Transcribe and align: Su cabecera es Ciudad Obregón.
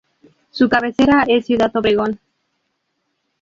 Su 0.49 0.67
cabecera 0.67 1.25
es 1.27 1.45
Ciudad 1.45 1.75
Obregón. 1.77 2.19